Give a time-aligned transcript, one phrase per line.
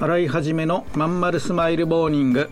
[0.00, 2.48] 洗い始めのまんまるスマイルモーニング。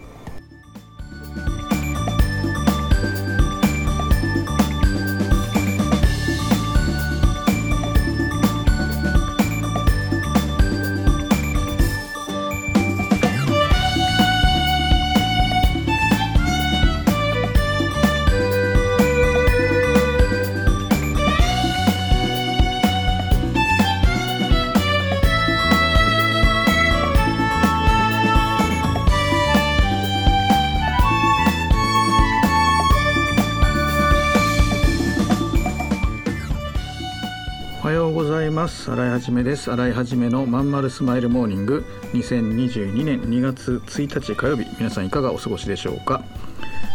[38.87, 38.93] ざいます。
[38.93, 39.73] 洗いはじめです。
[39.73, 41.85] 洗いはじめのまんまるスマイルモーニング。
[42.13, 44.67] 2022年2月1日火曜日。
[44.79, 46.23] 皆さんいかがお過ごしでしょうか？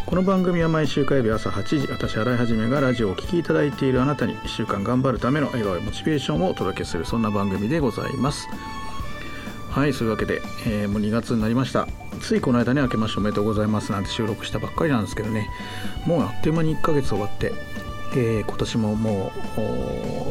[0.05, 8.48] この番組は毎週火曜日朝8時私洗いはじめがラジオをお聴きいただいているあなたに1週間頑張るための笑顔やモチベーションをお届けするそんな番組でございます。
[9.70, 11.88] はいそういうわけで、えーもう2月になりました。
[12.21, 15.49] ついこの間ね明けましておめでとうございますなんて収録したばっかりなんですけどね。
[16.05, 17.54] もうあっという間に1ヶ月終わって、
[18.13, 19.31] えー今年もも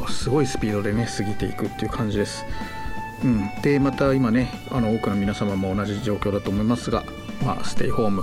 [0.07, 2.45] うすごいスピードでね過ぎていくっていう感じです。
[3.25, 7.05] うん、でまた今ねあの多くの皆様も同じ状況だと思いますが、
[7.45, 8.23] まあ、ステイホーム、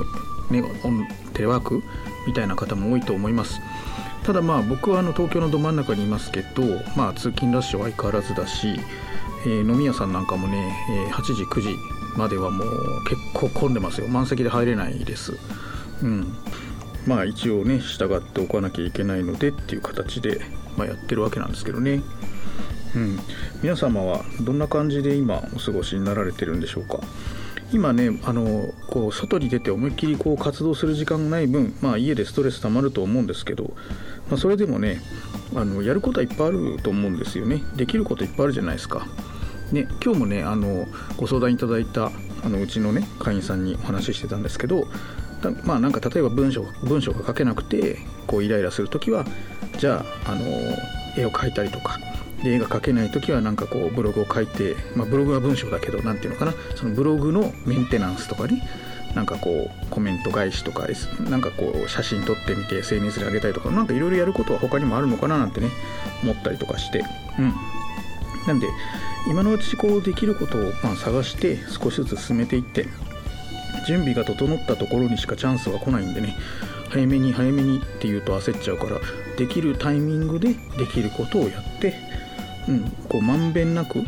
[0.49, 1.83] ね、オンテレワーク
[2.25, 3.59] みたいな方も多いと思います。
[4.23, 6.63] ただまあ僕はあの東京のど真ん中にいますけど、
[6.95, 8.79] まあ、通勤ラッシュは相変わらずだし、
[9.45, 10.75] えー飲み屋さんなんかもね、
[11.07, 11.75] えー8時9時
[12.17, 14.07] まではもう結構混んでますよ。
[14.07, 15.37] 満席で入れないです。
[16.03, 16.35] うん。
[17.07, 20.41] まあ一応ね従っておかなきゃいけないのでっていう形で、
[20.77, 22.01] まあ、やってるわけなんですけどね。
[22.95, 23.19] うん、
[23.61, 26.99] 皆様はどんな感じで今お過ごしになられてるんでしょうか？
[27.73, 33.73] 今ねあのこう外に出て思いっきりこう活動する時間がない分、まあ、家でストレス溜まると思うんですけど、
[34.29, 35.01] まあ、それでもね
[35.53, 37.61] あのやることはいっぱいあると思うんですよね。
[37.75, 39.05] できることいっぱいあるじゃないですか。
[39.73, 42.09] ね、今日もねあのご相談いただいた
[42.41, 44.87] あのうちのね会員さんにお話ししてたんですけど
[45.63, 49.25] まあなんか例えば文章文章が書けなくてこうイライラする時は
[49.77, 50.45] じゃああの
[51.17, 51.99] 絵を描いたりとか
[52.43, 58.61] で絵が描けない時はなんかこうブログを書いて、まあ、ブログは文章だけど何ていうのかなそのブログのメンテナンスとかに
[59.15, 60.87] なんかこうコメント返しとか
[61.29, 65.69] なんかこう写真撮ってみて SNS で上げたりとかなんかいろいろやることは他にもあるのかななんてね
[66.23, 67.03] 思ったりとかして。
[67.39, 67.53] うん。
[68.47, 68.67] なんで
[69.29, 72.87] 今のうちこうできることをまあ探して少しずつ進めていって
[73.87, 76.35] 準備が整ったところにしかチャンスは来ないんでね。
[76.89, 78.99] 早めに早めにっていうと焦っちゃうから
[79.37, 81.95] できるタイミングでできることをやって、
[82.67, 84.03] うん、こうまんべんなくこ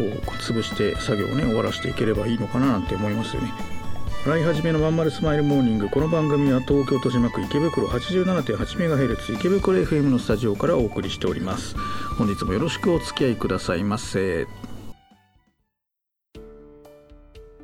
[0.00, 0.02] う
[0.40, 3.52] 潰して作業をね終わらせていければいいのかななんて思いますよね。
[4.24, 11.74] 洗い始めのまんまるスマイルモーニングこの番組は東京豊島区池袋 87.8MHz 池袋 FM のスタジオからお送りしております。
[12.18, 14.46] 本日もよろしくお付き合いくださいませ。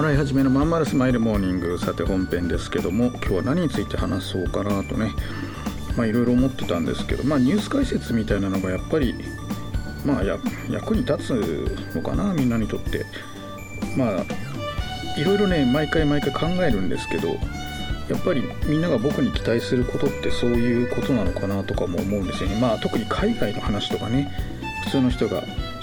[0.00, 1.78] 洗い始めのまんまるスマイルモーニング。
[1.78, 5.12] さて本編ですけども今日は何について話そうかなとね
[5.94, 9.14] まあいろいろ思ってたんですけどまあニュース解説みたいなのがやっぱり
[10.06, 10.38] まあや
[10.70, 13.04] 役に立つのかなみんなにとって。
[13.94, 14.24] まあ
[15.20, 22.58] いろいろね毎回毎回考えるんですけどやっぱりみんなが僕に期待することってそういうことなのかなとかも思うんですよね。
[22.58, 24.32] まあ特に海外の話とかね
[24.84, 25.42] 普通の人が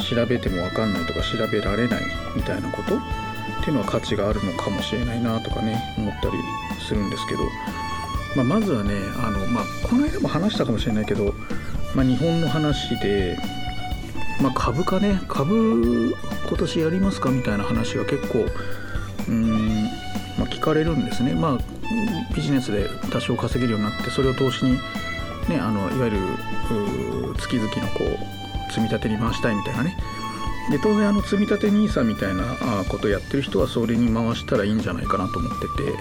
[0.10, 2.04] 調べても分かんないとか調べられない
[2.36, 3.27] みたいなこと
[3.68, 6.38] っていうのは価値があるのかもしれないなとかね思ったり
[6.80, 7.42] するんですけど、
[8.38, 11.34] まあ、まずはねあの、まあ、この間も話したかもしれないけど、
[11.94, 13.38] まあ、日本の話で、
[14.42, 16.16] まあ、株価ね株
[16.48, 19.84] 今年やりますかみたいな話が結構うーん、
[20.40, 21.34] まあ、聞かれるんですね。
[21.34, 24.76] まあ、ビジネスで多少稼げるようになってそれを投資に、
[25.50, 26.18] ね、あのいわゆる
[27.38, 29.98] 月々のこう積み立てに回したいみたいなね
[30.70, 32.44] で当然あの積立 NISA みたいな
[32.90, 35.94] ことやってる人はそれに回したらいいんじゃないかなと思ってて、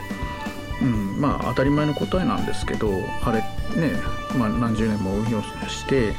[0.82, 2.90] うん、まあ当たり前の答えなんですけど
[3.22, 3.40] あれ
[3.80, 3.92] ね、
[4.36, 6.14] まあ、何十年も運用して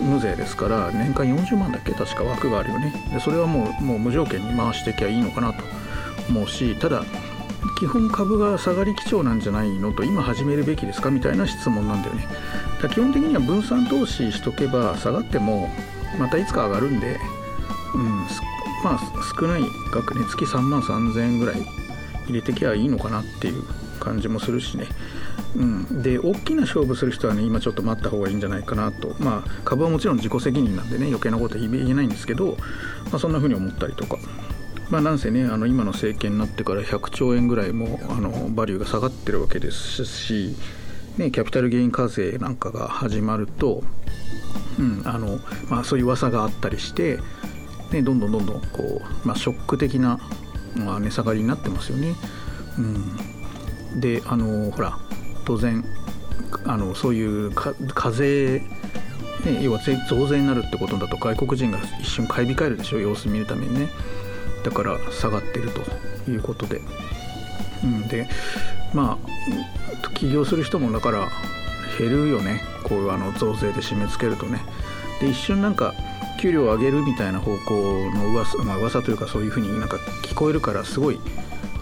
[0.00, 2.94] 無税ですから年間40万だっけ確か枠があるよね。
[3.12, 5.62] でそれはもうもう無条件に回していきゃいいのかなと
[6.28, 7.04] 思うしただ
[7.78, 12.26] 基本株が下がり基調なんじゃないのと今始めるべきですかみたいな質問なんだよね。
[12.82, 15.68] だ基本的には分散投資しとけば下がっても
[16.18, 17.18] またいつか上がるんで、
[17.94, 18.26] うん、
[18.84, 19.00] まあ
[19.38, 21.66] 少ない額ね月3万3000円ぐらい
[22.26, 23.62] 入れてきゃいいのかなっていう
[23.98, 24.86] 感じもするしね。
[25.56, 29.14] うん、で大きな勝負する人はね今ちょっと待った方がいいんじゃないかなと。
[29.18, 32.56] まあ株はもちろん自己責任なんでね余計なことは言えないんですけど、
[33.10, 34.18] まあ、そんな風に思ったりとか。
[34.90, 40.56] まあ、なんせねあの今の政権になってから100兆円ぐらいもあのバリューが下がってるわけですし、
[41.16, 43.84] ね、キャピタルゲイン課税なんかが始まると、
[44.80, 45.38] うんあの
[45.68, 47.20] まあ、そういう噂があったりして、
[47.92, 50.18] ね、どんどんどんどんこう、まあ、ショック的な、
[50.76, 52.14] まあ、値下がりになってますよね。
[52.78, 54.98] うん、であのほら
[55.44, 55.84] 当然
[56.64, 57.74] あのそういう課
[58.12, 58.62] 税
[59.44, 63.88] ね、要は増税になるってことだと外国人が一瞬買い控えるでしょ様子見るためにね。
[64.64, 66.82] だから下がってるということで、
[67.82, 68.28] うん、で
[68.92, 69.18] ま
[70.04, 71.30] あ起業する人もだから
[71.98, 72.62] 減るよね。
[72.84, 74.60] こういうあの増税で締め付けるとね。
[75.20, 75.94] で一瞬なんか
[76.40, 77.74] 給料を上げるみたいな方向
[78.14, 81.20] の噂,、まあ噂というかそういうふうになんか聞こえるからすごい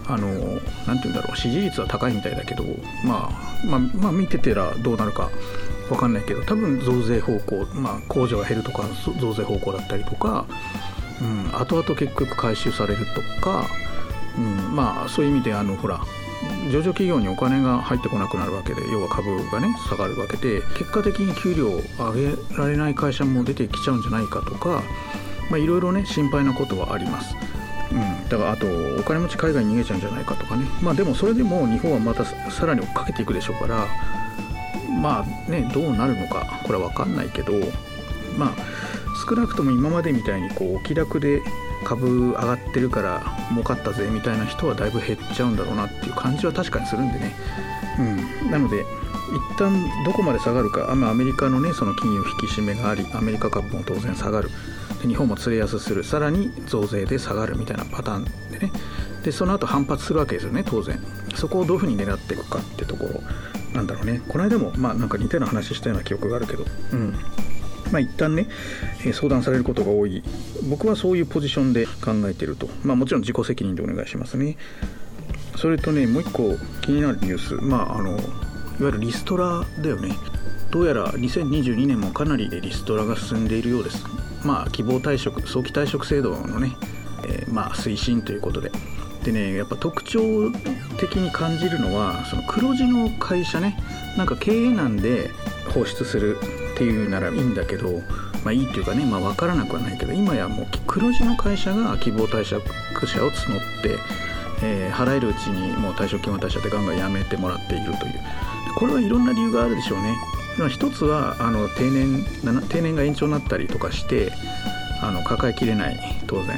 [0.07, 2.63] あのなて言うんだろう支持率は高いみたいだけど、
[3.05, 5.29] まあ、まあまあ見ててらどうなるか
[5.87, 8.83] 分かんないけど多分増税方向、まあ、控除が減るとか
[9.19, 10.45] 増税方向だったりとか
[11.21, 13.65] うん、後々結局回収されるとか、
[14.37, 16.01] うん、まあそういう意味であのほら
[16.69, 24.83] 上場企業にお金が入ってこなくなるわけで要は株がね下がるわけで結果的に給料を上げられない会社も出てきちゃうんじゃないかとか
[25.57, 27.35] いろいろね心配なことはあります。
[27.91, 28.67] うん、だからあと
[28.99, 33.87] お金持ち海外に逃げちゃうんじゃないかとかねまあでもそれでも日本はまたさらに追っかけていくでしょうから
[35.01, 37.53] まあねどうなるのかこれは分かんないけど
[38.37, 38.55] まあ
[39.27, 41.41] 少なくとも今までみたいにこうお気楽で
[41.83, 47.35] 株上がってるから儲かったぜみたいな人はだいぶ減っちゃうんだろうなっていう感じは確かにするんでね、
[48.43, 48.85] うん、なので
[49.31, 54.49] 一旦どこまで下がるか、まあ、アメリカのねその金融引き締めがありアメリカ株も当然下がる。
[55.01, 56.03] で日本も釣れ安する。
[56.03, 58.71] さらに増税で下がるみたいなパターンでね。
[59.23, 60.99] でその後反発するわけですよね当然。
[61.35, 63.21] そこをどういうふうに狙っていくかってところ
[63.73, 64.21] なんだろうね。
[64.27, 66.65] この間もまあなんか似たような話したような記憶があるけど。
[66.93, 67.15] うん
[67.91, 68.47] まあ、一旦ね、
[69.05, 70.23] え相談されることが多い。
[70.69, 74.57] 僕はそういうポジションで考えてると、まあ、もちろん自己責任でお願いしますね。
[75.59, 77.53] それとねもう一個気になるニュース。
[77.55, 78.21] まああのいわ
[78.79, 80.15] ゆるリストラだよね。
[80.71, 84.05] どうやら2022年もかなりリストラが進んでいるようです。
[84.45, 86.71] まあ希望退職早期退職制度のね、
[87.25, 88.71] えー、まあ推進ということで。
[89.25, 90.49] でねやっぱ特徴
[90.97, 93.77] 的に感じるのはその黒字の会社ね。
[94.17, 95.29] なんか経営難で
[95.73, 96.37] 放出する。
[96.79, 98.01] っていうならいいんだけど、
[98.45, 102.63] まあ、いいっていうかね、まあ、分からなくはないけど今やもう黒字の会社が希望退職
[103.05, 103.97] 者を募って、
[104.63, 108.13] えー、払えるうちにもう退職金を渡しちゃってガンガン辞めてもらっているという。
[108.77, 110.15] これはいろんな理由があるでしょうね。
[110.69, 112.23] 一つはあの定年
[112.69, 114.31] 定年が延長になったりとかして
[115.01, 116.57] あの抱えきれない当然。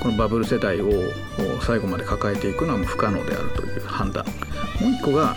[0.00, 0.90] このバブル世代を
[1.60, 4.24] 最後まで抱えていくのはもう不可能であるという判断。
[4.80, 5.36] もう一個が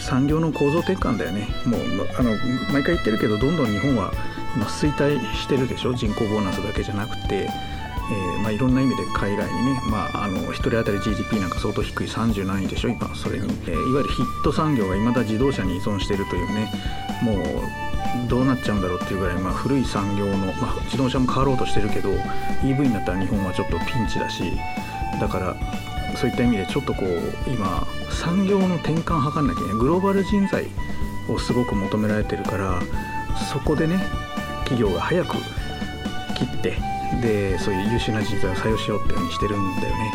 [0.00, 1.48] 産業の構造転換だよね。
[1.64, 1.80] もう
[2.18, 2.30] あの
[2.72, 4.12] 毎回言ってるけどどんどん日本は
[4.56, 5.94] 今衰退してるでしょ？
[5.94, 12.88] 人口ボーナスだけじゃなくて、えー、まあ、いろんな意味で海外にね、まあ、あの1人当たり GDP なんか相当低い30何位でしょ？
[12.90, 16.70] 今それに、えー、いわゆるヒット産業がいまだ自動車に依存してるというね。
[17.22, 22.08] もうどうなっちゃうんだろうっていうぐらい、まあ、古い産業の、まあ、自動車も変わろうとしてるけど
[22.62, 24.42] EV になったら日本はちょっとピンチだし。
[25.20, 25.54] だから
[26.16, 30.66] そういった意味でちょっとこう今産業の転換を図んなきゃいけないグローバル人材
[31.28, 32.82] をすごく求められてるから
[33.52, 33.98] そこでね
[34.64, 35.36] 企業が早く
[36.36, 36.76] 切って
[37.22, 40.12] でそういう優秀な人材を採用しようっていうふうにしてるんだよね。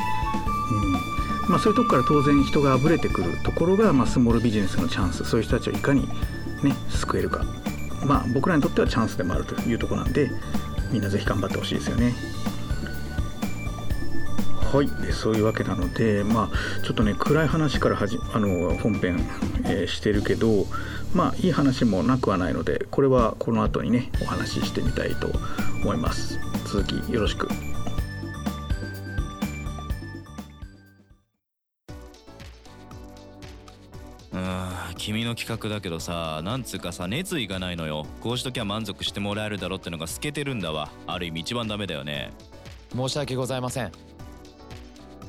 [0.71, 6.07] うんまあ、そういうとこから当然人があぶれてくるところが、まあ、スモールビジネスのチャンスそういう人たちをいかに、
[6.63, 7.43] ね、救えるか、
[8.03, 10.31] まあ、僕らにとってはチャンスでもあるというとこなんで
[10.91, 12.13] みんなぜひ頑張ってほしいですよね。
[14.75, 14.89] はい。
[15.13, 19.25] そういうわけなのでまあちょっとね暗い話からはじあの本編、
[19.63, 20.65] えー、してるけど
[21.13, 25.29] まあいい話もなくはないのでこれはこの後にねお話ししてみたいと
[25.81, 26.37] 思います。
[26.65, 27.47] 続きよろしく。
[34.97, 38.05] 君の企画だけどさなんつうかさ熱意がないのよ。
[38.21, 40.89] こうしときゃ満足してもらえるだろってのが透けてるんだわ。
[41.07, 42.33] ある意味一番ダメだよね。
[42.93, 44.14] 申し訳ございません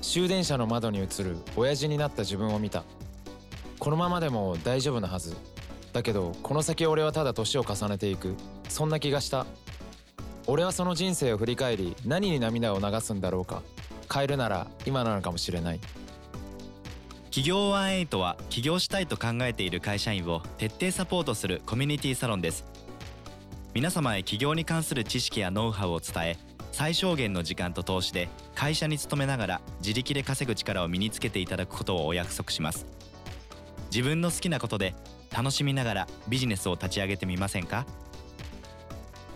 [0.03, 2.85] 終電車の窓に映る親父になった自分を見た。
[3.79, 5.37] このままでも大丈夫なはず。
[5.93, 8.35] だけどこの先俺はただ年を重ねていく。
[8.69, 9.47] そんな気がした。
[10.47, 13.63] 俺はその人生を振り返り何に涙を流すんだろうか。
[14.13, 15.81] 変えるなら今なのかもしれない。
[17.31, 22.65] 企業18は起業したいと考えている会社員を徹底サポートするコミュニティサロンです。
[23.75, 26.39] 皆様へ起業に関する知識やノウハウを伝え
[26.77, 32.85] 最小限の時間と投資で会社に勤めながら自力で稼ぐ力を身につけていただくことをお約束します。
[33.91, 34.95] 自分の好きなことで
[35.35, 37.87] 楽しみながらビジネスを立ち上げてみませんか？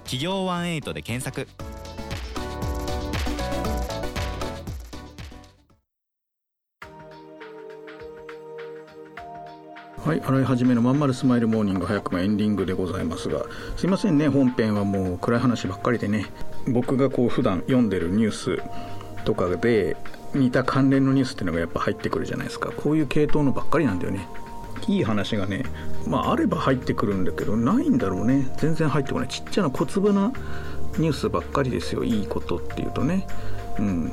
[0.05, 1.49] 企業18で検索。
[10.11, 13.45] はい、洗い始めのまんまるスマイルモーニング早くもエンディングでございますが
[13.77, 16.27] すいませんね本編はもう暗い話ばっかりでね。
[16.67, 18.61] 僕がこう普段読んでるニュース
[19.25, 19.97] とかで
[20.35, 22.73] 似た関連のニュースっていうのがやっぱ入ってくるじゃないですか。
[22.73, 24.27] こういう系統のばっかりなんだよね。
[24.89, 25.65] いい話がね
[26.09, 28.53] まああれば入ってくるんだけどないんだろうね。
[28.57, 29.29] 全然入ってこない。
[29.29, 30.33] ちっちゃな小粒な
[30.99, 32.03] ニュースばっかりですよ。
[32.03, 33.29] いいことっていうとね。
[33.79, 34.13] うん。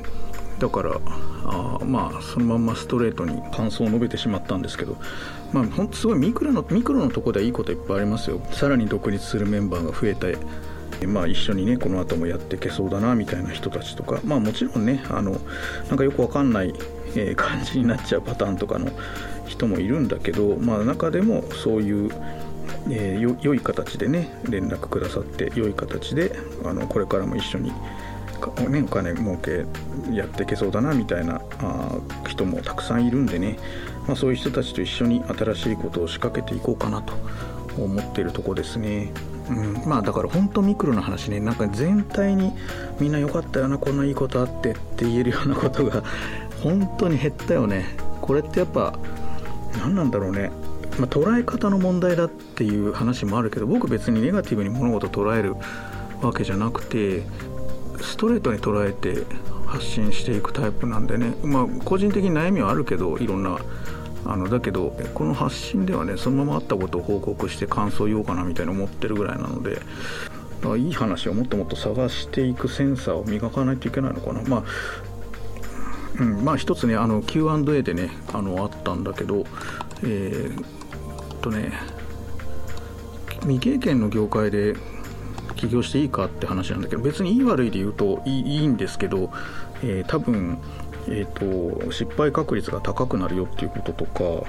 [0.59, 0.99] だから
[1.45, 4.97] あまあそのまんまストレートに感想を述べてしまったんですけど
[5.53, 8.41] まあほんとすごいミクロのミクロのとこではいいこといっぱいありますよ。
[8.51, 10.37] さらに独立するメンバーが増えて
[11.05, 15.39] まあ一緒にねこの後もやっていけそうだなみたいな人たちとかまあもちろんねあの
[15.89, 16.73] なんかよくわかんない、
[17.15, 18.89] え感じになっちゃうパターンとかの
[19.45, 22.11] 人もいるんだけどまあ中でもそういう
[22.89, 26.35] えー良い形でね連絡くださって良い形で
[26.65, 27.71] あのこれからも一緒に、
[28.69, 29.65] ね、お金儲け
[30.11, 33.57] やっていけそうだなみたいなあ人もたくさんいるんでね、
[34.07, 37.13] まあ、そういう人たちと一緒に新しいことを仕掛けていこうかなと
[37.77, 39.11] 思ってるとこですね。
[39.49, 42.51] うん、まあだから本当ミクロな話ねなんか全体に
[42.99, 46.03] みんな良かったよなこんないいことあってって言えるようなことが
[46.61, 47.85] 本当に減ったよね。
[48.21, 48.93] これってやっぱ
[49.79, 50.51] 何なんだろうね、
[50.99, 55.55] まあ、捉え方の問題だっていう話もあるけど僕別にネガティブに物事捉える
[56.21, 57.23] わけじゃなくて
[58.01, 59.25] ストレートに捉えて
[59.65, 61.35] 発信していくタイプなんでね。
[61.43, 63.59] まあ個人的に悩みはあるけどいろんな
[64.25, 69.81] あのだけどこの発信ではねそのままあったことを報告して感想を言おうかなみたいな思ってるぐらいなので
[70.61, 74.41] だいい話をもっともっと探していくセンサーを磨かないといけないのかな。
[74.43, 74.63] まあ
[76.19, 79.45] うん、まあ一つねあの Q&A でねあのあったんだけど
[80.03, 81.73] えーっとね
[83.41, 84.75] 未経験の業界で
[85.57, 89.31] 起業していいかって話なんだけど別にいい悪いで言うといいいいんですけど、
[89.83, 90.59] えー多分、
[91.07, 94.47] えー、と失敗確率が高くなるよっていうこととか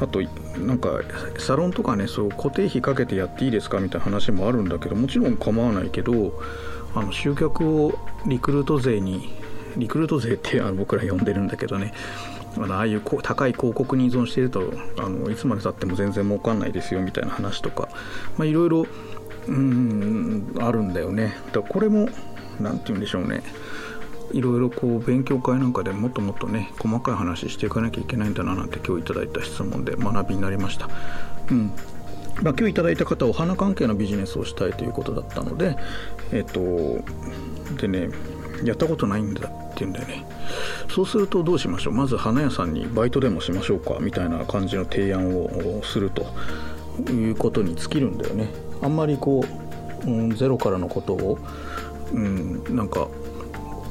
[0.00, 0.20] あと
[0.58, 1.00] なんか
[1.38, 6.40] サロンとかねそう固定費かけてやっていいですかみたいな話もあるんだけどもちろん構わないけど
[6.94, 9.30] あの集客をリクルート税に
[9.76, 11.92] リクルート税ってあの僕ら呼んでるんだけどね
[12.56, 17.88] あのああいう高い広告に依存しているとあのいつまでたっても全然儲かんないですよみたいな話とか
[18.36, 18.86] まあいろいろ
[19.48, 21.34] うんあるんだよね。
[21.52, 22.08] だこれも
[22.60, 23.42] 何て言うんでしょうね。
[24.32, 30.88] いろいろこう勉強会なんかでもっともっとね細かい話していかなきゃいけないんだななんて今日いただいた質問で学びになりました。
[31.50, 31.72] うん。
[32.42, 35.76] まあ、今日いただいた方はお花関係のビジネスをしたいということだったので
[36.30, 37.02] えっと
[37.80, 38.10] でね
[38.62, 40.24] やったことないんだっていうんだよね。
[40.90, 41.94] そうするとどうしましょう？
[41.94, 43.96] まず花屋さんにバイトでもしましょうか？
[44.00, 46.26] みたいな感じの提案をすると
[47.10, 48.50] いうことに尽きるんだよね。
[48.82, 49.44] あんまりこ
[50.06, 51.38] う、うん、ゼロからのことを、
[52.12, 53.08] うん、なんか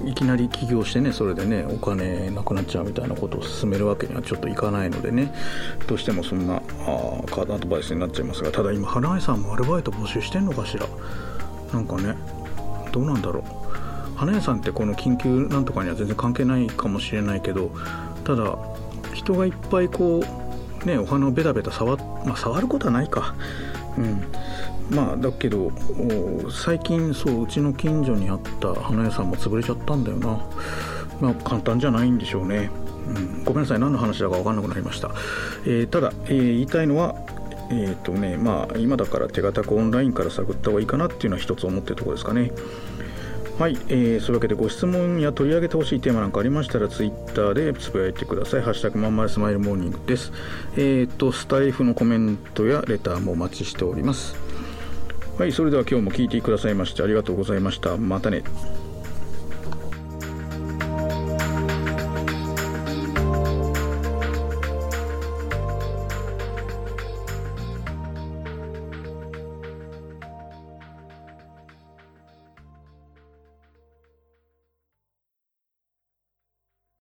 [0.05, 5.33] いきなり起業してねそれでねお金なくなっちゃうみたいなことを進めるわけにはちょっといかないのでね
[5.87, 10.85] どうしてもそんなあーカードアドバイスになっちゃいますがただ今花屋さんもアルバイト募集してんのかしら？
[11.73, 12.15] なんかね
[12.91, 13.43] どうなんだろう。
[14.15, 17.71] 花屋さんってこの緊急なんとかには全然関係ないかもしれないけど
[18.23, 18.57] ただ
[19.13, 20.23] 人がいっぱいこ
[20.83, 23.35] うねお花をベタベタ触、まあ、触ることはないか。
[23.97, 24.23] うん。
[24.89, 25.71] まあだけど
[26.49, 30.39] 最近そううちの近所にあった花屋さんも潰れちゃったんだよな。
[31.19, 32.69] まあ簡単じゃないんでしょうね、
[33.07, 33.79] うん、ごめんなさい。
[33.79, 35.11] 何の話だか分かんなくなりました、
[35.65, 37.15] えーただ、えー言いたいのは
[37.69, 42.51] えーとねまあ、今だから手堅くオンラインから探った方がいいかなっていうのは一つ思ってるところですかね。
[43.57, 48.61] はい、えーそういうわけでご質問や取り上げてほしいテーマなんかありましたらツイッターでつぶやいてください。
[48.61, 50.31] ハッシュタグまんまるスマイルモーニングです。
[50.77, 54.35] えっ、と、スタイフのコメントやレターもお待ちしております。
[55.39, 57.97] はい、それでは今日も聞いてくださいましてありがとうございました。
[57.97, 58.43] またね。